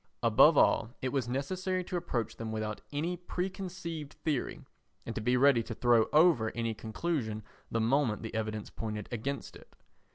[0.23, 4.61] Above all, it was necessary to approach them without any preconceived theory
[5.05, 9.55] and to be ready to throw over any conclusion the moment the evidence pointed against
[9.55, 9.75] it.